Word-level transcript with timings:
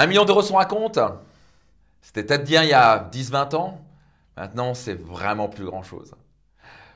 Un 0.00 0.06
million 0.06 0.24
d'euros 0.24 0.42
sur 0.42 0.56
un 0.60 0.64
compte 0.64 1.00
C'était 2.02 2.22
peut-être 2.22 2.44
bien 2.44 2.62
il 2.62 2.68
y 2.68 2.72
a 2.72 3.10
10-20 3.12 3.56
ans. 3.56 3.84
Maintenant, 4.36 4.72
c'est 4.72 4.94
vraiment 4.94 5.48
plus 5.48 5.64
grand-chose. 5.64 6.14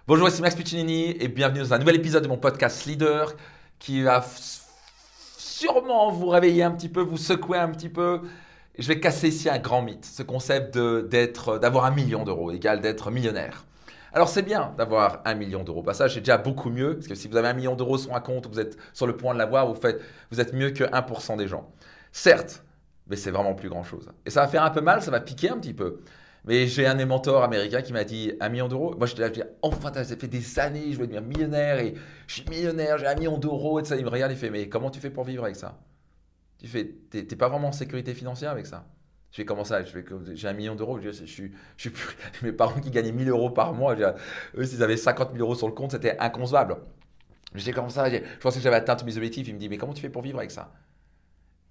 Bonjour, 0.07 0.29
ici 0.29 0.41
Max 0.41 0.55
Piccinini 0.55 1.17
et 1.19 1.27
bienvenue 1.27 1.59
dans 1.59 1.75
un 1.75 1.81
nouvel 1.81 1.97
épisode 1.97 2.23
de 2.23 2.29
mon 2.29 2.37
podcast 2.37 2.87
Leader 2.87 3.35
qui 3.81 4.03
va 4.03 4.25
sûrement 5.37 6.13
vous 6.13 6.29
réveiller 6.29 6.63
un 6.63 6.71
petit 6.71 6.89
peu, 6.89 7.01
vous 7.01 7.17
secouer 7.17 7.59
un 7.59 7.71
petit 7.71 7.89
peu. 7.89 8.21
Je 8.79 8.87
vais 8.87 9.01
casser 9.01 9.31
ici 9.31 9.49
un 9.49 9.59
grand 9.59 9.83
mythe, 9.83 10.05
ce 10.05 10.23
concept 10.23 10.79
d'avoir 10.79 11.87
un 11.87 11.91
million 11.91 12.23
d'euros 12.23 12.53
égale 12.53 12.81
d'être 12.81 13.11
millionnaire. 13.11 13.65
Alors 14.13 14.29
c'est 14.29 14.43
bien 14.43 14.75
d'avoir 14.79 15.23
un 15.25 15.35
million 15.35 15.65
d'euros. 15.65 15.83
Bah, 15.83 15.95
ça, 15.95 16.09
c'est 16.09 16.21
déjà 16.21 16.39
beaucoup 16.39 16.71
mieux, 16.71 16.95
parce 16.95 17.09
que 17.09 17.17
si 17.17 17.27
vous 17.27 17.37
avez 17.37 17.49
un 17.49 17.55
million 17.55 17.75
d'euros 17.75 17.99
sur 17.99 18.15
un 18.15 18.21
compte, 18.21 18.47
vous 18.47 18.61
êtes 18.61 18.77
sur 18.93 19.09
le 19.09 19.17
point 19.17 19.35
de 19.35 19.41
l'avoir, 19.41 19.67
vous, 19.67 19.75
vous 20.31 20.41
êtes 20.41 20.53
mieux 20.53 20.71
que 20.71 20.85
1% 20.85 21.37
des 21.37 21.49
gens. 21.49 21.69
Certes, 22.13 22.63
mais 23.09 23.17
c'est 23.17 23.31
vraiment 23.31 23.55
plus 23.55 23.69
grand-chose. 23.69 24.11
Et 24.27 24.31
ça 24.31 24.43
va 24.43 24.49
faire 24.49 24.65
un 24.65 24.71
peu 24.71 24.81
mal, 24.81 25.03
ça 25.03 25.11
va 25.11 25.21
piquer 25.21 25.51
un 25.51 25.59
petit 25.59 25.75
peu. 25.75 26.01
Mais 26.45 26.67
j'ai 26.67 26.87
un 26.87 26.95
de 26.95 26.99
mes 26.99 27.05
mentors 27.05 27.45
américains 27.45 27.83
qui 27.83 27.93
m'a 27.93 28.05
dit 28.05 28.33
un 28.41 28.49
million 28.49 28.67
d'euros. 28.69 28.97
Moi, 28.97 29.07
je 29.07 29.17
là, 29.17 29.33
je 29.33 29.43
enfin, 29.63 29.93
ça 29.93 30.05
fait 30.05 30.29
des 30.29 30.59
années, 30.59 30.93
je 30.93 30.99
veux 30.99 31.07
devenir 31.07 31.23
millionnaire 31.23 31.79
et 31.79 31.95
je 32.27 32.35
suis 32.35 32.45
millionnaire, 32.49 32.99
j'ai 32.99 33.07
un 33.07 33.15
million 33.15 33.39
d'euros 33.39 33.79
et 33.81 33.85
ça. 33.85 33.97
Il 33.97 34.05
me 34.05 34.11
regarde, 34.11 34.33
il 34.33 34.39
fait, 34.39 34.51
mais 34.51 34.69
comment 34.69 34.91
tu 34.91 34.99
fais 35.01 35.11
pour 35.11 35.25
vivre 35.25 35.45
avec 35.45 35.57
ça? 35.57 35.79
Tu 36.59 36.67
fais, 36.69 36.85
t'es 37.11 37.25
pas 37.37 37.49
vraiment 37.49 37.69
en 37.69 37.73
sécurité 37.73 38.15
financière 38.15 38.51
avec 38.51 38.67
ça? 38.67 38.87
Je 39.31 39.37
fais 39.37 39.45
comment 39.45 39.65
ça? 39.65 39.83
J'ai 40.35 40.49
un 40.49 40.53
million 40.53 40.75
d'euros. 40.75 41.01
Je, 41.01 41.11
je, 41.11 41.25
suis, 41.25 41.53
je 41.77 41.89
suis 41.89 41.93
mes 42.43 42.53
parents 42.53 42.81
qui 42.81 42.91
gagnaient 42.91 43.13
1000 43.13 43.29
euros 43.31 43.51
par 43.51 43.73
mois. 43.73 43.97
eux, 44.57 44.65
s'ils 44.65 44.83
avaient 44.83 44.97
50 44.97 45.33
000 45.33 45.43
euros 45.43 45.55
sur 45.55 45.69
le 45.69 45.75
compte, 45.75 45.93
c'était 45.93 46.19
inconcevable. 46.19 46.77
Je 47.55 47.65
dis 47.65 47.73
comme 47.73 47.89
ça? 47.91 48.11
Je 48.11 48.19
pensais 48.41 48.59
que 48.59 48.63
j'avais 48.63 48.77
atteint 48.77 48.97
tous 48.97 49.05
mes 49.07 49.17
objectifs. 49.17 49.49
Il 49.49 49.55
me 49.55 49.59
dit, 49.59 49.69
mais 49.69 49.79
comment 49.79 49.95
tu 49.95 50.03
fais 50.03 50.11
pour 50.11 50.23
vivre 50.23 50.39
avec 50.39 50.51
ça? 50.51 50.73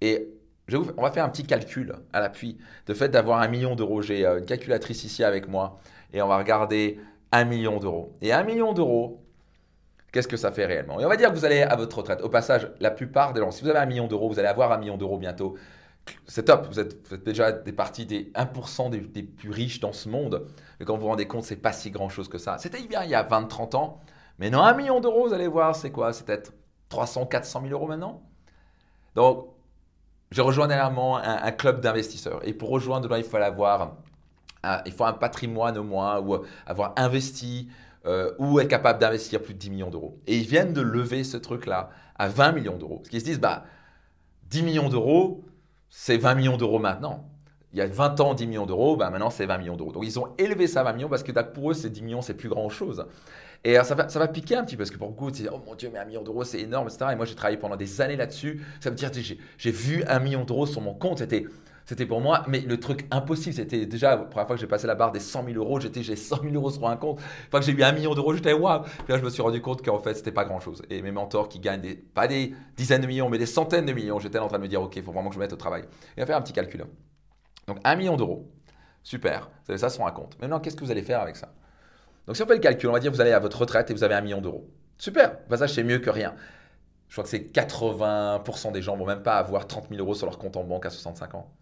Et 0.00 0.28
on 0.74 1.02
va 1.02 1.10
faire 1.10 1.24
un 1.24 1.28
petit 1.28 1.44
calcul 1.44 1.94
à 2.12 2.20
l'appui 2.20 2.58
de 2.86 2.94
fait 2.94 3.08
d'avoir 3.08 3.40
un 3.40 3.48
million 3.48 3.74
d'euros. 3.74 4.02
J'ai 4.02 4.26
euh, 4.26 4.38
une 4.38 4.46
calculatrice 4.46 5.04
ici 5.04 5.24
avec 5.24 5.48
moi 5.48 5.78
et 6.12 6.22
on 6.22 6.28
va 6.28 6.38
regarder 6.38 7.00
un 7.32 7.44
million 7.44 7.78
d'euros. 7.78 8.16
Et 8.20 8.32
un 8.32 8.44
million 8.44 8.72
d'euros, 8.72 9.24
qu'est-ce 10.12 10.28
que 10.28 10.36
ça 10.36 10.52
fait 10.52 10.66
réellement? 10.66 11.00
Et 11.00 11.04
on 11.04 11.08
va 11.08 11.16
dire 11.16 11.30
que 11.30 11.36
vous 11.36 11.44
allez 11.44 11.62
à 11.62 11.74
votre 11.76 11.98
retraite. 11.98 12.20
Au 12.22 12.28
passage, 12.28 12.70
la 12.80 12.90
plupart 12.90 13.32
des 13.32 13.40
gens, 13.40 13.50
si 13.50 13.62
vous 13.62 13.70
avez 13.70 13.78
un 13.78 13.86
million 13.86 14.06
d'euros, 14.06 14.28
vous 14.28 14.38
allez 14.38 14.48
avoir 14.48 14.70
un 14.72 14.78
million 14.78 14.96
d'euros 14.96 15.18
bientôt. 15.18 15.56
C'est 16.26 16.44
top, 16.44 16.66
vous 16.66 16.80
êtes, 16.80 17.14
déjà 17.24 17.52
des 17.52 17.72
parties 17.72 18.06
des 18.06 18.32
1% 18.34 18.90
des, 18.90 19.22
plus 19.22 19.50
riches 19.50 19.80
dans 19.80 19.92
ce 19.92 20.08
monde. 20.08 20.46
Mais 20.78 20.86
quand 20.86 20.96
vous 20.96 21.02
vous 21.02 21.08
rendez 21.08 21.26
compte, 21.26 21.44
c'est 21.44 21.56
pas 21.56 21.72
si 21.72 21.90
grand 21.90 22.08
chose 22.08 22.28
que 22.28 22.38
ça. 22.38 22.58
C'était 22.58 22.82
bien 22.82 23.04
il 23.04 23.10
y 23.10 23.14
a 23.14 23.22
20-30 23.22 23.76
ans. 23.76 24.00
Mais 24.38 24.50
non, 24.50 24.62
un 24.62 24.74
million 24.74 25.00
d'euros, 25.00 25.28
vous 25.28 25.34
allez 25.34 25.46
voir, 25.46 25.76
c'est 25.76 25.92
quoi? 25.92 26.12
C'est 26.12 26.26
peut-être 26.26 26.52
300, 26.88 27.26
400 27.26 27.62
000 27.62 27.72
euros 27.72 27.86
maintenant? 27.86 28.22
Donc, 29.14 29.51
j'ai 30.32 30.42
rejoint 30.42 30.66
dernièrement 30.66 31.18
un, 31.18 31.52
club 31.52 31.80
d'investisseurs. 31.80 32.40
Et 32.42 32.54
pour 32.54 32.70
rejoindre, 32.70 33.16
il 33.16 33.24
faut 33.24 33.36
avoir 33.36 33.94
un, 34.62 34.82
il 34.86 34.92
faut 34.92 35.04
un 35.04 35.12
patrimoine 35.12 35.76
au 35.76 35.84
moins, 35.84 36.20
ou 36.20 36.38
avoir 36.66 36.94
investi, 36.96 37.68
euh, 38.06 38.32
ou 38.38 38.58
être 38.58 38.68
capable 38.68 38.98
d'investir 38.98 39.42
plus 39.42 39.54
de 39.54 39.58
10 39.58 39.70
millions 39.70 39.90
d'euros. 39.90 40.18
Et 40.26 40.38
ils 40.38 40.46
viennent 40.46 40.72
de 40.72 40.80
lever 40.80 41.22
ce 41.22 41.36
truc-là 41.36 41.90
à 42.16 42.28
20 42.28 42.52
millions 42.52 42.76
d'euros. 42.76 43.02
Ce 43.04 43.10
qu'ils 43.10 43.20
se 43.20 43.24
disent, 43.24 43.40
bah, 43.40 43.64
10 44.50 44.62
millions 44.62 44.88
d'euros, 44.88 45.44
c'est 45.90 46.16
20 46.16 46.34
millions 46.34 46.56
d'euros 46.56 46.78
maintenant. 46.78 47.28
Il 47.72 47.78
y 47.78 47.82
a 47.82 47.86
20 47.86 48.20
ans, 48.20 48.34
10 48.34 48.46
millions 48.46 48.66
d'euros, 48.66 48.96
bah 48.96 49.08
maintenant 49.08 49.30
c'est 49.30 49.46
20 49.46 49.58
millions 49.58 49.76
d'euros. 49.76 49.92
Donc 49.92 50.04
ils 50.04 50.18
ont 50.18 50.28
élevé 50.36 50.66
ça 50.66 50.80
à 50.80 50.84
20 50.84 50.92
millions 50.92 51.08
parce 51.08 51.22
que 51.22 51.32
pour 51.32 51.70
eux, 51.70 51.74
ces 51.74 51.88
10 51.88 52.02
millions, 52.02 52.22
c'est 52.22 52.34
plus 52.34 52.48
grand 52.50 52.68
chose. 52.68 53.06
Et 53.64 53.76
ça 53.84 53.94
va, 53.94 54.28
piquer 54.28 54.56
un 54.56 54.64
petit 54.64 54.76
peu 54.76 54.80
parce 54.80 54.90
que 54.90 54.98
pour 54.98 55.08
beaucoup, 55.08 55.30
tu 55.30 55.42
dis, 55.42 55.48
oh 55.52 55.60
mon 55.64 55.74
Dieu, 55.74 55.88
mais 55.92 56.00
un 56.00 56.04
million 56.04 56.22
d'euros, 56.22 56.42
c'est 56.42 56.60
énorme, 56.60 56.88
etc. 56.88 57.10
Et 57.12 57.16
moi, 57.16 57.26
j'ai 57.26 57.36
travaillé 57.36 57.56
pendant 57.56 57.76
des 57.76 58.00
années 58.00 58.16
là-dessus. 58.16 58.60
Ça 58.80 58.90
veut 58.90 58.96
dire, 58.96 59.10
j'ai 59.56 59.70
vu 59.70 60.02
un 60.08 60.18
million 60.18 60.44
d'euros 60.44 60.66
sur 60.66 60.80
mon 60.80 60.94
compte. 60.94 61.18
C'était. 61.18 61.44
C'était 61.84 62.06
pour 62.06 62.20
moi, 62.20 62.44
mais 62.46 62.60
le 62.60 62.78
truc 62.78 63.06
impossible, 63.10 63.56
c'était 63.56 63.86
déjà 63.86 64.10
la 64.10 64.18
première 64.18 64.46
fois 64.46 64.54
que 64.54 64.60
j'ai 64.60 64.68
passé 64.68 64.86
la 64.86 64.94
barre 64.94 65.10
des 65.10 65.18
100 65.18 65.44
000 65.46 65.56
euros, 65.56 65.80
j'étais, 65.80 66.04
j'ai 66.04 66.14
100 66.14 66.42
000 66.42 66.54
euros 66.54 66.70
sur 66.70 66.86
un 66.86 66.96
compte. 66.96 67.18
La 67.18 67.50
fois 67.50 67.58
que 67.58 67.66
j'ai 67.66 67.72
eu 67.72 67.82
un 67.82 67.90
million 67.90 68.14
d'euros, 68.14 68.34
j'étais 68.34 68.52
waouh. 68.52 68.82
Puis 68.82 69.08
là, 69.08 69.18
je 69.18 69.24
me 69.24 69.30
suis 69.30 69.42
rendu 69.42 69.60
compte 69.60 69.84
qu'en 69.84 69.98
fait, 69.98 70.14
c'était 70.14 70.30
pas 70.30 70.44
grand 70.44 70.60
chose. 70.60 70.80
Et 70.90 71.02
mes 71.02 71.10
mentors 71.10 71.48
qui 71.48 71.58
gagnent 71.58 71.80
des, 71.80 71.96
pas 71.96 72.28
des 72.28 72.54
dizaines 72.76 73.02
de 73.02 73.08
millions, 73.08 73.28
mais 73.28 73.38
des 73.38 73.46
centaines 73.46 73.84
de 73.84 73.92
millions, 73.92 74.20
j'étais 74.20 74.38
en 74.38 74.46
train 74.46 74.58
de 74.58 74.62
me 74.62 74.68
dire, 74.68 74.80
ok, 74.80 74.94
il 74.94 75.02
faut 75.02 75.10
vraiment 75.10 75.28
que 75.28 75.34
je 75.34 75.40
me 75.40 75.44
mette 75.44 75.52
au 75.52 75.56
travail. 75.56 75.82
Et 76.16 76.22
à 76.22 76.26
faire 76.26 76.36
un 76.36 76.42
petit 76.42 76.52
calcul. 76.52 76.84
Donc, 77.66 77.78
un 77.84 77.96
million 77.96 78.16
d'euros, 78.16 78.50
super, 79.02 79.50
vous 79.68 79.76
ça 79.76 79.88
sur 79.88 80.06
un 80.06 80.10
compte. 80.10 80.40
Maintenant, 80.40 80.60
qu'est-ce 80.60 80.76
que 80.76 80.84
vous 80.84 80.90
allez 80.90 81.02
faire 81.02 81.20
avec 81.20 81.36
ça? 81.36 81.48
Donc 82.26 82.36
si 82.36 82.42
on 82.42 82.46
fait 82.46 82.54
le 82.54 82.60
calcul, 82.60 82.88
on 82.88 82.92
va 82.92 83.00
dire 83.00 83.10
que 83.10 83.16
vous 83.16 83.20
allez 83.20 83.32
à 83.32 83.38
votre 83.38 83.58
retraite 83.60 83.90
et 83.90 83.94
vous 83.94 84.04
avez 84.04 84.14
un 84.14 84.20
million 84.20 84.40
d'euros. 84.40 84.68
Super, 84.98 85.38
ça 85.50 85.66
c'est 85.66 85.82
mieux 85.82 85.98
que 85.98 86.10
rien. 86.10 86.34
Je 87.08 87.14
crois 87.14 87.24
que 87.24 87.30
c'est 87.30 87.52
80% 87.52 88.72
des 88.72 88.80
gens 88.80 88.96
vont 88.96 89.06
même 89.06 89.22
pas 89.22 89.36
avoir 89.36 89.66
30 89.66 89.88
000 89.90 90.00
euros 90.00 90.14
sur 90.14 90.26
leur 90.26 90.38
compte 90.38 90.56
en 90.56 90.64
banque 90.64 90.86
à 90.86 90.90
65 90.90 91.34
ans. 91.34 91.52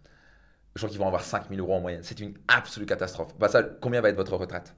Je 0.74 0.80
crois 0.80 0.90
qu'ils 0.90 1.00
vont 1.00 1.06
avoir 1.06 1.24
5 1.24 1.48
000 1.48 1.60
euros 1.60 1.74
en 1.74 1.80
moyenne. 1.80 2.02
C'est 2.04 2.20
une 2.20 2.34
absolue 2.46 2.86
catastrophe. 2.86 3.34
ça, 3.48 3.62
combien 3.62 4.00
va 4.00 4.10
être 4.10 4.16
votre 4.16 4.36
retraite? 4.36 4.76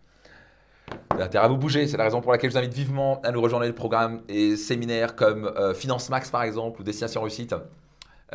Vous 0.88 1.16
avez 1.16 1.24
intérêt 1.24 1.44
à 1.44 1.48
vous 1.48 1.58
bouger. 1.58 1.86
C'est 1.86 1.98
la 1.98 2.04
raison 2.04 2.22
pour 2.22 2.32
laquelle 2.32 2.50
je 2.50 2.54
vous 2.54 2.58
invite 2.58 2.72
vivement 2.72 3.20
à 3.22 3.32
nous 3.32 3.40
rejoindre 3.42 3.66
le 3.66 3.74
programme 3.74 4.22
et 4.28 4.56
séminaires 4.56 5.14
comme 5.14 5.44
euh, 5.44 5.74
Finance 5.74 6.08
Max 6.08 6.30
par 6.30 6.42
exemple 6.42 6.80
ou 6.80 6.84
Destination 6.84 7.20
Réussite. 7.20 7.54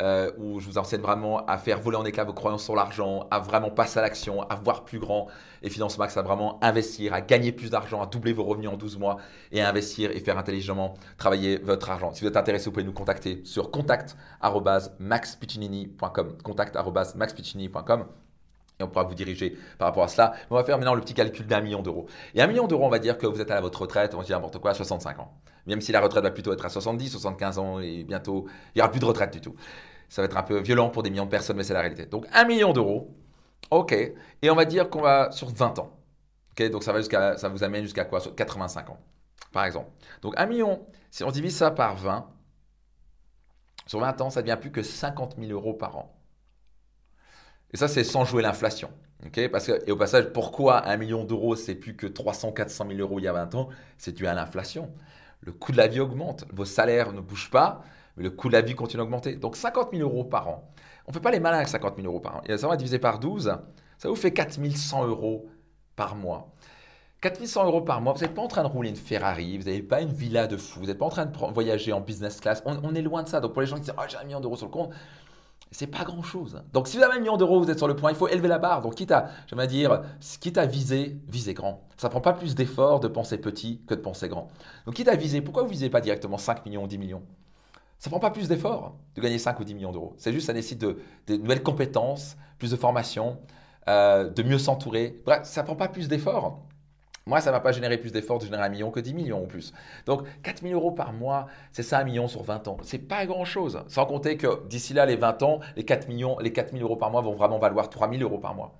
Euh, 0.00 0.30
où 0.38 0.60
je 0.60 0.66
vous 0.66 0.78
enseigne 0.78 1.00
vraiment 1.00 1.44
à 1.46 1.58
faire 1.58 1.80
voler 1.80 1.96
en 1.96 2.04
éclats 2.04 2.22
vos 2.22 2.32
croyances 2.32 2.62
sur 2.62 2.76
l'argent, 2.76 3.26
à 3.32 3.40
vraiment 3.40 3.70
passer 3.70 3.98
à 3.98 4.02
l'action, 4.02 4.42
à 4.42 4.54
voir 4.54 4.84
plus 4.84 5.00
grand. 5.00 5.26
Et 5.62 5.70
Finance 5.70 5.98
Max, 5.98 6.16
à 6.16 6.22
vraiment 6.22 6.62
investir, 6.62 7.14
à 7.14 7.20
gagner 7.20 7.50
plus 7.50 7.70
d'argent, 7.70 8.00
à 8.00 8.06
doubler 8.06 8.32
vos 8.32 8.44
revenus 8.44 8.70
en 8.70 8.76
12 8.76 8.96
mois 8.96 9.16
et 9.50 9.60
à 9.60 9.68
investir 9.68 10.12
et 10.12 10.20
faire 10.20 10.38
intelligemment 10.38 10.94
travailler 11.16 11.58
votre 11.58 11.90
argent. 11.90 12.12
Si 12.12 12.20
vous 12.20 12.28
êtes 12.28 12.36
intéressé, 12.36 12.66
vous 12.66 12.72
pouvez 12.72 12.84
nous 12.84 12.92
contacter 12.92 13.40
sur 13.44 13.72
contact.maxpiccinini.com. 13.72 16.36
Contact.maxpiccinini.com 16.44 18.27
et 18.78 18.82
on 18.84 18.88
pourra 18.88 19.04
vous 19.04 19.14
diriger 19.14 19.56
par 19.78 19.88
rapport 19.88 20.04
à 20.04 20.08
cela. 20.08 20.34
On 20.50 20.54
va 20.54 20.64
faire 20.64 20.76
maintenant 20.78 20.94
le 20.94 21.00
petit 21.00 21.14
calcul 21.14 21.46
d'un 21.46 21.60
million 21.60 21.82
d'euros. 21.82 22.06
Et 22.34 22.42
un 22.42 22.46
million 22.46 22.66
d'euros, 22.66 22.86
on 22.86 22.90
va 22.90 22.98
dire 22.98 23.18
que 23.18 23.26
vous 23.26 23.40
êtes 23.40 23.50
à 23.50 23.60
votre 23.60 23.82
retraite, 23.82 24.14
on 24.14 24.18
va 24.18 24.24
dire 24.24 24.36
n'importe 24.36 24.58
quoi, 24.58 24.70
à 24.70 24.74
65 24.74 25.18
ans. 25.18 25.32
Même 25.66 25.80
si 25.80 25.92
la 25.92 26.00
retraite 26.00 26.22
va 26.22 26.30
plutôt 26.30 26.52
être 26.52 26.64
à 26.64 26.68
70, 26.68 27.10
75 27.10 27.58
ans 27.58 27.80
et 27.80 28.04
bientôt, 28.04 28.46
il 28.74 28.78
n'y 28.78 28.82
aura 28.82 28.90
plus 28.90 29.00
de 29.00 29.04
retraite 29.04 29.32
du 29.32 29.40
tout. 29.40 29.54
Ça 30.08 30.22
va 30.22 30.26
être 30.26 30.36
un 30.36 30.42
peu 30.42 30.60
violent 30.60 30.90
pour 30.90 31.02
des 31.02 31.10
millions 31.10 31.26
de 31.26 31.30
personnes, 31.30 31.56
mais 31.56 31.64
c'est 31.64 31.74
la 31.74 31.80
réalité. 31.80 32.06
Donc 32.06 32.26
un 32.32 32.44
million 32.44 32.72
d'euros, 32.72 33.14
ok. 33.70 33.92
Et 33.92 34.50
on 34.50 34.54
va 34.54 34.64
dire 34.64 34.88
qu'on 34.88 35.02
va 35.02 35.30
sur 35.32 35.48
20 35.48 35.78
ans. 35.78 35.92
Donc 36.66 36.82
ça, 36.82 36.92
va 36.92 36.98
jusqu'à, 36.98 37.36
ça 37.36 37.48
vous 37.48 37.62
amène 37.62 37.84
jusqu'à 37.84 38.04
quoi? 38.04 38.18
Sur 38.18 38.34
85 38.34 38.90
ans, 38.90 38.98
par 39.52 39.64
exemple. 39.64 39.90
Donc 40.22 40.34
un 40.36 40.46
million, 40.46 40.84
si 41.10 41.22
on 41.22 41.30
divise 41.30 41.56
ça 41.56 41.70
par 41.70 41.94
20, 41.94 42.28
sur 43.86 44.00
20 44.00 44.20
ans, 44.20 44.30
ça 44.30 44.42
devient 44.42 44.58
plus 44.60 44.72
que 44.72 44.82
50 44.82 45.36
000 45.38 45.52
euros 45.52 45.74
par 45.74 45.96
an. 45.96 46.17
Et 47.72 47.76
ça, 47.76 47.88
c'est 47.88 48.04
sans 48.04 48.24
jouer 48.24 48.42
l'inflation. 48.42 48.90
Parce 49.50 49.66
que, 49.66 49.82
et 49.86 49.90
au 49.90 49.96
passage, 49.96 50.32
pourquoi 50.32 50.86
un 50.88 50.96
million 50.96 51.24
d'euros, 51.24 51.56
c'est 51.56 51.74
plus 51.74 51.96
que 51.96 52.06
300, 52.06 52.52
400 52.52 52.86
000 52.88 53.00
euros 53.00 53.18
il 53.18 53.24
y 53.24 53.28
a 53.28 53.32
20 53.32 53.54
ans? 53.56 53.68
C'est 53.96 54.12
dû 54.12 54.26
à 54.26 54.34
l'inflation. 54.34 54.90
Le 55.40 55.52
coût 55.52 55.72
de 55.72 55.76
la 55.76 55.88
vie 55.88 56.00
augmente, 56.00 56.44
vos 56.52 56.64
salaires 56.64 57.12
ne 57.12 57.20
bougent 57.20 57.50
pas, 57.50 57.82
mais 58.16 58.24
le 58.24 58.30
coût 58.30 58.48
de 58.48 58.54
la 58.54 58.60
vie 58.60 58.74
continue 58.74 59.02
à 59.02 59.04
augmenter. 59.04 59.36
Donc 59.36 59.56
50 59.56 59.90
000 59.92 60.02
euros 60.02 60.24
par 60.24 60.48
an. 60.48 60.70
On 61.06 61.10
ne 61.10 61.14
fait 61.14 61.20
pas 61.20 61.30
les 61.30 61.40
malins 61.40 61.58
avec 61.58 61.68
50 61.68 61.96
000 61.96 62.06
euros 62.06 62.20
par 62.20 62.36
an. 62.36 62.42
Et 62.46 62.56
ça 62.56 62.68
va 62.68 62.76
diviser 62.76 62.98
par 62.98 63.18
12, 63.18 63.56
ça 63.98 64.08
vous 64.08 64.16
fait 64.16 64.32
4 64.32 64.58
100 64.76 65.06
euros 65.06 65.48
par 65.96 66.14
mois. 66.14 66.52
4 67.20 67.44
100 67.44 67.64
euros 67.66 67.80
par 67.80 68.00
mois, 68.00 68.12
vous 68.12 68.20
n'êtes 68.20 68.34
pas 68.34 68.42
en 68.42 68.48
train 68.48 68.62
de 68.62 68.68
rouler 68.68 68.90
une 68.90 68.96
Ferrari, 68.96 69.58
vous 69.58 69.64
n'avez 69.64 69.82
pas 69.82 70.00
une 70.00 70.12
villa 70.12 70.46
de 70.46 70.56
fou, 70.56 70.80
vous 70.80 70.86
n'êtes 70.86 70.98
pas 70.98 71.06
en 71.06 71.10
train 71.10 71.26
de 71.26 71.36
voyager 71.52 71.92
en 71.92 72.00
business 72.00 72.40
class. 72.40 72.62
On, 72.64 72.78
on, 72.84 72.94
est 72.94 73.02
loin 73.02 73.24
de 73.24 73.28
ça. 73.28 73.40
Donc 73.40 73.52
pour 73.52 73.62
les 73.62 73.66
gens 73.66 73.76
qui 73.76 73.82
disent 73.82 73.94
oh, 73.98 74.02
j'ai 74.08 74.16
un 74.16 74.24
million 74.24 74.40
d'euros 74.40 74.56
sur 74.56 74.66
le 74.66 74.72
compte, 74.72 74.90
c'est 75.70 75.86
pas 75.86 76.04
grand 76.04 76.22
chose. 76.22 76.62
Donc 76.72 76.88
si 76.88 76.96
vous 76.96 77.02
avez 77.02 77.16
un 77.16 77.20
million 77.20 77.36
d'euros, 77.36 77.60
vous 77.60 77.70
êtes 77.70 77.78
sur 77.78 77.88
le 77.88 77.96
point, 77.96 78.10
il 78.10 78.16
faut 78.16 78.28
élever 78.28 78.48
la 78.48 78.58
barre. 78.58 78.80
Donc 78.80 78.94
quitte 78.94 79.12
à, 79.12 79.28
j'aimerais 79.46 79.66
dire, 79.66 80.02
quitte 80.40 80.58
à 80.58 80.66
viser, 80.66 81.18
visez 81.28 81.54
grand. 81.54 81.82
Ça 81.96 82.08
prend 82.08 82.20
pas 82.20 82.32
plus 82.32 82.54
d'effort 82.54 83.00
de 83.00 83.08
penser 83.08 83.38
petit 83.38 83.80
que 83.86 83.94
de 83.94 84.00
penser 84.00 84.28
grand. 84.28 84.48
Donc 84.86 84.94
quitte 84.94 85.08
à 85.08 85.16
viser, 85.16 85.40
pourquoi 85.40 85.62
vous 85.62 85.68
visez 85.68 85.90
pas 85.90 86.00
directement 86.00 86.38
5 86.38 86.64
millions 86.64 86.84
ou 86.84 86.86
10 86.86 86.98
millions? 86.98 87.22
Ça 87.98 88.10
prend 88.10 88.20
pas 88.20 88.30
plus 88.30 88.48
d'effort 88.48 88.94
de 89.16 89.20
gagner 89.20 89.38
5 89.38 89.58
ou 89.58 89.64
10 89.64 89.74
millions 89.74 89.92
d'euros. 89.92 90.14
C'est 90.18 90.32
juste, 90.32 90.46
ça 90.46 90.52
nécessite 90.52 90.80
de, 90.80 90.96
nouvelles 91.28 91.62
compétences, 91.62 92.36
plus 92.58 92.70
de 92.70 92.76
formation, 92.76 93.38
euh, 93.88 94.30
de 94.30 94.42
mieux 94.42 94.58
s'entourer. 94.58 95.20
Bref, 95.24 95.40
ça 95.44 95.64
prend 95.64 95.74
pas 95.74 95.88
plus 95.88 96.08
d'effort. 96.08 96.62
Moi, 97.28 97.42
ça 97.42 97.50
ne 97.50 97.56
va 97.56 97.60
pas 97.60 97.72
générer 97.72 97.98
plus 97.98 98.10
d'efforts 98.10 98.38
de 98.38 98.46
générer 98.46 98.62
un 98.62 98.70
million 98.70 98.90
que 98.90 99.00
10 99.00 99.12
millions 99.12 99.42
en 99.42 99.46
plus. 99.46 99.74
Donc, 100.06 100.22
4 100.42 100.62
000 100.62 100.72
euros 100.72 100.92
par 100.92 101.12
mois, 101.12 101.46
c'est 101.72 101.82
ça 101.82 101.98
un 101.98 102.04
million 102.04 102.26
sur 102.26 102.42
20 102.42 102.68
ans. 102.68 102.78
C'est 102.82 103.06
pas 103.06 103.26
grand-chose. 103.26 103.82
Sans 103.86 104.06
compter 104.06 104.38
que 104.38 104.66
d'ici 104.66 104.94
là, 104.94 105.04
les 105.04 105.16
20 105.16 105.42
ans, 105.42 105.60
les 105.76 105.84
4, 105.84 106.08
millions, 106.08 106.38
les 106.38 106.54
4 106.54 106.72
000 106.72 106.82
euros 106.82 106.96
par 106.96 107.10
mois 107.10 107.20
vont 107.20 107.34
vraiment 107.34 107.58
valoir 107.58 107.90
3 107.90 108.10
000 108.10 108.22
euros 108.22 108.38
par 108.38 108.54
mois. 108.54 108.78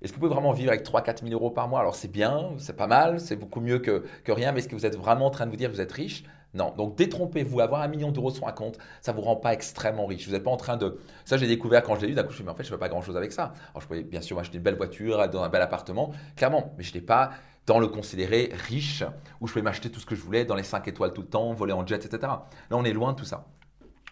Est-ce 0.00 0.12
que 0.12 0.16
vous 0.16 0.20
pouvez 0.20 0.32
vraiment 0.32 0.52
vivre 0.52 0.70
avec 0.70 0.86
3-4 0.86 1.24
000 1.24 1.32
euros 1.32 1.50
par 1.50 1.66
mois? 1.66 1.80
Alors, 1.80 1.96
c'est 1.96 2.06
bien, 2.06 2.50
c'est 2.58 2.76
pas 2.76 2.86
mal, 2.86 3.18
c'est 3.18 3.34
beaucoup 3.34 3.60
mieux 3.60 3.80
que, 3.80 4.04
que 4.22 4.30
rien, 4.30 4.52
mais 4.52 4.60
est-ce 4.60 4.68
que 4.68 4.76
vous 4.76 4.86
êtes 4.86 4.96
vraiment 4.96 5.26
en 5.26 5.30
train 5.30 5.46
de 5.46 5.50
vous 5.50 5.56
dire 5.56 5.68
que 5.68 5.74
vous 5.74 5.80
êtes 5.80 5.90
riche? 5.90 6.22
Non, 6.54 6.72
donc 6.76 6.96
détrompez-vous, 6.96 7.60
avoir 7.60 7.80
un 7.82 7.88
million 7.88 8.12
d'euros 8.12 8.30
sur 8.30 8.46
un 8.46 8.52
compte, 8.52 8.78
ça 9.00 9.12
ne 9.12 9.16
vous 9.16 9.22
rend 9.22 9.36
pas 9.36 9.54
extrêmement 9.54 10.06
riche. 10.06 10.26
Vous 10.26 10.32
n'êtes 10.32 10.44
pas 10.44 10.50
en 10.50 10.56
train 10.56 10.76
de... 10.76 10.98
Ça, 11.24 11.36
j'ai 11.36 11.46
découvert 11.46 11.82
quand 11.82 11.96
je 11.96 12.02
l'ai 12.02 12.08
lu, 12.08 12.14
d'un 12.14 12.24
coup, 12.24 12.32
je 12.32 12.34
me 12.34 12.36
suis 12.36 12.42
dit, 12.42 12.46
mais 12.46 12.52
en 12.52 12.54
fait, 12.54 12.64
je 12.64 12.68
ne 12.70 12.76
fais 12.76 12.80
pas 12.80 12.88
grand-chose 12.88 13.16
avec 13.16 13.32
ça. 13.32 13.54
Alors, 13.70 13.80
je 13.80 13.86
pouvais 13.86 14.02
bien 14.02 14.20
sûr 14.20 14.38
acheter 14.38 14.58
une 14.58 14.62
belle 14.62 14.76
voiture, 14.76 15.28
dans 15.28 15.42
un 15.42 15.48
bel 15.48 15.62
appartement, 15.62 16.12
clairement, 16.36 16.74
mais 16.76 16.84
je 16.84 16.94
n'ai 16.94 17.00
pas 17.00 17.30
dans 17.66 17.78
le 17.78 17.86
considéré 17.86 18.50
riche, 18.68 19.04
où 19.40 19.46
je 19.46 19.52
pouvais 19.52 19.62
m'acheter 19.62 19.90
tout 19.90 20.00
ce 20.00 20.06
que 20.06 20.14
je 20.14 20.22
voulais, 20.22 20.44
dans 20.44 20.56
les 20.56 20.62
5 20.62 20.86
étoiles 20.88 21.12
tout 21.12 21.22
le 21.22 21.28
temps, 21.28 21.52
voler 21.52 21.72
en 21.72 21.86
jet, 21.86 22.04
etc. 22.04 22.18
Là, 22.22 22.46
on 22.70 22.84
est 22.84 22.92
loin 22.92 23.12
de 23.12 23.18
tout 23.18 23.24
ça. 23.24 23.46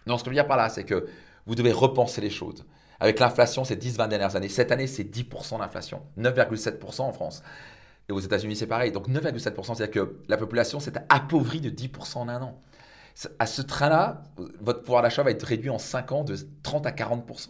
Donc, 0.07 0.19
ce 0.19 0.23
que 0.23 0.29
je 0.29 0.35
veux 0.35 0.41
dire 0.41 0.47
par 0.47 0.57
là, 0.57 0.69
c'est 0.69 0.83
que 0.83 1.07
vous 1.45 1.55
devez 1.55 1.71
repenser 1.71 2.21
les 2.21 2.29
choses. 2.29 2.65
Avec 3.01 3.19
l'inflation 3.19 3.63
ces 3.63 3.75
10-20 3.75 4.09
dernières 4.09 4.35
années, 4.35 4.47
cette 4.47 4.71
année 4.71 4.85
c'est 4.85 5.03
10% 5.03 5.57
d'inflation, 5.57 6.03
9,7% 6.19 7.01
en 7.01 7.11
France. 7.11 7.41
Et 8.07 8.13
aux 8.13 8.19
États-Unis 8.19 8.55
c'est 8.55 8.67
pareil, 8.67 8.91
donc 8.91 9.09
9,7%, 9.09 9.75
c'est-à-dire 9.75 9.89
que 9.89 10.19
la 10.29 10.37
population 10.37 10.79
s'est 10.79 10.93
appauvrie 11.09 11.61
de 11.61 11.71
10% 11.71 12.19
en 12.19 12.29
un 12.29 12.41
an. 12.43 12.61
À 13.39 13.47
ce 13.47 13.63
train-là, 13.63 14.23
votre 14.61 14.83
pouvoir 14.83 15.01
d'achat 15.01 15.23
va 15.23 15.31
être 15.31 15.43
réduit 15.43 15.71
en 15.71 15.79
5 15.79 16.11
ans 16.11 16.23
de 16.23 16.37
30 16.61 16.85
à 16.85 16.91
40%. 16.91 17.49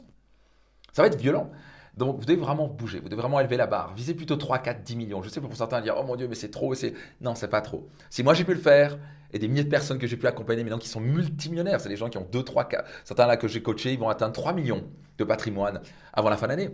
Ça 0.93 1.01
va 1.01 1.07
être 1.07 1.19
violent. 1.19 1.51
Donc 1.97 2.17
vous 2.19 2.25
devez 2.25 2.37
vraiment 2.37 2.67
bouger, 2.67 2.99
vous 2.99 3.09
devez 3.09 3.21
vraiment 3.21 3.39
élever 3.39 3.57
la 3.57 3.67
barre. 3.67 3.93
Visez 3.93 4.13
plutôt 4.13 4.37
3, 4.37 4.59
4, 4.59 4.83
10 4.83 4.95
millions. 4.95 5.21
Je 5.21 5.29
sais 5.29 5.41
pour 5.41 5.55
certains 5.55 5.81
dire 5.81 5.95
Oh 5.97 6.03
mon 6.03 6.15
Dieu, 6.15 6.27
mais 6.27 6.35
c'est 6.35 6.51
trop. 6.51 6.73
C'est... 6.73 6.93
Non, 7.19 7.35
c'est 7.35 7.49
pas 7.49 7.61
trop. 7.61 7.87
Si 8.09 8.23
moi 8.23 8.33
j'ai 8.33 8.45
pu 8.45 8.53
le 8.53 8.59
faire, 8.59 8.97
et 9.33 9.39
des 9.39 9.47
milliers 9.47 9.63
de 9.63 9.69
personnes 9.69 9.97
que 9.97 10.07
j'ai 10.07 10.17
pu 10.17 10.27
accompagner 10.27 10.63
maintenant 10.63 10.77
qui 10.77 10.89
sont 10.89 10.99
multimillionnaires, 10.99 11.79
c'est 11.79 11.89
des 11.89 11.95
gens 11.95 12.09
qui 12.09 12.17
ont 12.17 12.27
2, 12.31 12.43
3, 12.43 12.67
4. 12.67 12.89
Certains 13.03 13.27
là 13.27 13.37
que 13.37 13.47
j'ai 13.47 13.61
coachés, 13.61 13.93
ils 13.93 13.99
vont 13.99 14.09
atteindre 14.09 14.33
3 14.33 14.53
millions 14.53 14.83
de 15.17 15.23
patrimoine 15.23 15.81
avant 16.13 16.29
la 16.29 16.37
fin 16.37 16.47
de 16.47 16.51
l'année. 16.51 16.69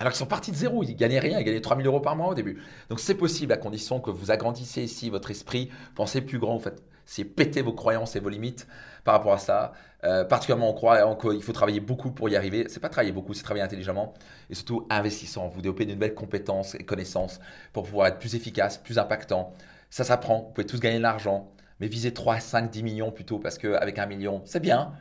Alors 0.00 0.12
qu'ils 0.12 0.18
sont 0.18 0.26
partis 0.26 0.50
de 0.50 0.56
zéro, 0.56 0.82
ils 0.82 0.96
gagnaient 0.96 1.18
rien, 1.18 1.38
ils 1.38 1.44
gagnaient 1.44 1.60
3 1.60 1.76
000 1.76 1.86
euros 1.86 2.00
par 2.00 2.16
mois 2.16 2.28
au 2.28 2.34
début. 2.34 2.62
Donc 2.88 3.00
c'est 3.00 3.14
possible 3.14 3.52
à 3.52 3.58
condition 3.58 4.00
que 4.00 4.10
vous 4.10 4.30
agrandissiez 4.30 4.82
ici 4.82 5.10
votre 5.10 5.30
esprit, 5.30 5.70
pensez 5.94 6.22
plus 6.22 6.38
grand, 6.38 6.54
en 6.54 6.58
fait, 6.58 6.82
c'est 7.04 7.24
péter 7.24 7.60
vos 7.60 7.74
croyances 7.74 8.16
et 8.16 8.20
vos 8.20 8.30
limites 8.30 8.66
par 9.04 9.12
rapport 9.12 9.34
à 9.34 9.38
ça. 9.38 9.72
Euh, 10.04 10.24
particulièrement, 10.24 10.70
on 10.70 10.72
croit 10.72 11.16
qu'il 11.16 11.42
faut 11.42 11.52
travailler 11.52 11.80
beaucoup 11.80 12.12
pour 12.12 12.30
y 12.30 12.36
arriver. 12.36 12.64
C'est 12.68 12.80
pas 12.80 12.88
travailler 12.88 13.12
beaucoup, 13.12 13.34
c'est 13.34 13.42
travailler 13.42 13.62
intelligemment 13.62 14.14
et 14.48 14.54
surtout 14.54 14.86
investissant. 14.88 15.48
Vous 15.48 15.60
développez 15.60 15.84
de 15.84 15.92
nouvelles 15.92 16.14
compétences 16.14 16.74
et 16.76 16.84
connaissances 16.84 17.38
pour 17.74 17.84
pouvoir 17.84 18.06
être 18.06 18.18
plus 18.18 18.34
efficace, 18.34 18.78
plus 18.78 18.98
impactant. 18.98 19.52
Ça 19.90 20.04
s'apprend. 20.04 20.44
Vous 20.44 20.52
pouvez 20.54 20.66
tous 20.66 20.80
gagner 20.80 20.96
de 20.96 21.02
l'argent, 21.02 21.52
mais 21.78 21.88
visez 21.88 22.14
3, 22.14 22.40
5, 22.40 22.70
10 22.70 22.82
millions 22.84 23.12
plutôt 23.12 23.38
parce 23.38 23.58
qu'avec 23.58 23.98
un 23.98 24.06
million, 24.06 24.40
c'est 24.46 24.60
bien. 24.60 24.92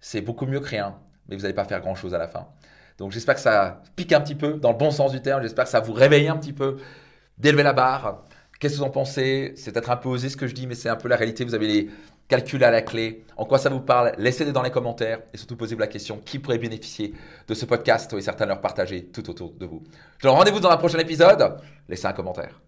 C'est 0.00 0.22
beaucoup 0.22 0.46
mieux 0.46 0.60
que 0.60 0.68
rien, 0.68 0.98
mais 1.28 1.36
vous 1.36 1.42
n'allez 1.42 1.54
pas 1.54 1.64
faire 1.64 1.80
grand 1.80 1.94
chose 1.94 2.14
à 2.14 2.18
la 2.18 2.26
fin. 2.26 2.48
Donc 2.98 3.12
j'espère 3.12 3.34
que 3.34 3.40
ça 3.40 3.82
pique 3.96 4.12
un 4.12 4.20
petit 4.20 4.34
peu 4.34 4.54
dans 4.54 4.72
le 4.72 4.78
bon 4.78 4.90
sens 4.90 5.12
du 5.12 5.20
terme. 5.20 5.42
J'espère 5.42 5.64
que 5.64 5.70
ça 5.70 5.80
vous 5.80 5.92
réveille 5.92 6.28
un 6.28 6.36
petit 6.36 6.52
peu, 6.52 6.76
d'élever 7.38 7.62
la 7.62 7.72
barre. 7.72 8.24
Qu'est-ce 8.58 8.74
que 8.74 8.78
vous 8.80 8.84
en 8.84 8.90
pensez? 8.90 9.54
C'est 9.56 9.72
peut-être 9.72 9.90
un 9.90 9.96
peu 9.96 10.10
osé 10.10 10.28
ce 10.28 10.36
que 10.36 10.46
je 10.46 10.54
dis, 10.54 10.66
mais 10.66 10.74
c'est 10.74 10.90
un 10.90 10.96
peu 10.96 11.08
la 11.08 11.16
réalité. 11.16 11.44
Vous 11.44 11.54
avez 11.54 11.66
les 11.66 11.90
calculs 12.28 12.62
à 12.62 12.70
la 12.70 12.82
clé. 12.82 13.24
En 13.36 13.44
quoi 13.46 13.58
ça 13.58 13.70
vous 13.70 13.80
parle? 13.80 14.12
Laissez-les 14.18 14.52
dans 14.52 14.62
les 14.62 14.70
commentaires 14.70 15.20
et 15.32 15.38
surtout 15.38 15.56
posez-vous 15.56 15.80
la 15.80 15.86
question 15.86 16.20
qui 16.24 16.38
pourrait 16.38 16.58
bénéficier 16.58 17.14
de 17.48 17.54
ce 17.54 17.64
podcast? 17.64 18.12
Et 18.12 18.20
certains 18.20 18.46
leur 18.46 18.60
partager 18.60 19.06
tout 19.06 19.28
autour 19.30 19.52
de 19.52 19.66
vous. 19.66 19.82
Je 20.18 20.28
vous 20.28 20.34
rendez-vous 20.34 20.60
dans 20.60 20.70
un 20.70 20.76
prochain 20.76 20.98
épisode. 20.98 21.56
Laissez 21.88 22.06
un 22.06 22.12
commentaire. 22.12 22.60